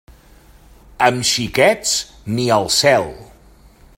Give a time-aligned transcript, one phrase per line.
[1.07, 1.93] Amb xiquets,
[2.39, 3.09] ni al cel.